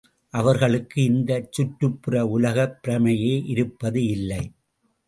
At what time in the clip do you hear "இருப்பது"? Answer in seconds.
3.45-4.05